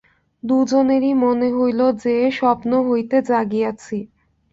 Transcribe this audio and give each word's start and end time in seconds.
দুইজনেরই 0.43 1.11
মনে 1.23 1.47
হইল 1.51 1.81
যে, 2.03 2.15
স্বপ্ন 2.31 2.71
হইতে 2.87 3.17
জাগিয়াছি। 3.29 3.97